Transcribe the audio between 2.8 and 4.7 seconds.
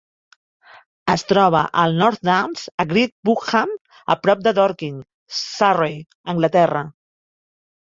a Great Bookham, a prop de